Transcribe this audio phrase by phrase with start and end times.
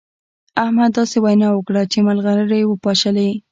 [0.63, 3.29] احمد داسې وينا وکړه چې مرغلرې يې وپاشلې.